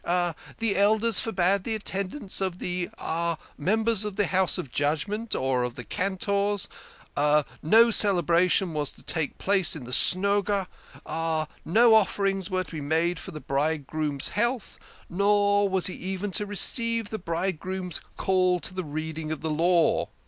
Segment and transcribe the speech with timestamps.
[0.03, 2.89] The Elders forbade the attendance of the
[3.55, 6.67] members of the House of Judgment, or of the Cantors;
[7.15, 10.67] no celebration was to take place in the Snoga;
[11.63, 16.31] no offerings were to be made for the bride groom's health, nor was he even
[16.31, 20.09] to receive the bridegroom's call to the reading of the Law."